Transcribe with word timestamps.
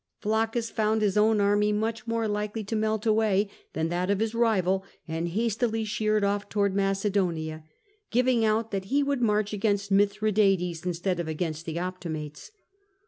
Fiaccus 0.19 0.71
found 0.71 1.03
his 1.03 1.15
own 1.15 1.39
army 1.39 1.71
much 1.71 2.07
more 2.07 2.27
likely 2.27 2.63
to 2.63 2.75
melt 2.75 3.05
away 3.05 3.51
than 3.73 3.89
that 3.89 4.09
of 4.09 4.17
his 4.19 4.33
rival, 4.33 4.83
and 5.07 5.27
hastily 5.27 5.85
sheered 5.85 6.23
off 6.23 6.49
towards 6.49 6.73
Macedonia, 6.73 7.63
giving 8.09 8.43
out 8.43 8.71
that 8.71 8.85
he 8.85 9.03
would 9.03 9.21
march 9.21 9.53
against 9.53 9.91
Mithradates 9.91 10.87
instead 10.87 11.19
of 11.19 11.27
against 11.27 11.67
the 11.67 11.77
Optimates. 11.77 12.49